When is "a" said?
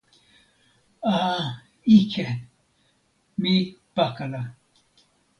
1.11-1.13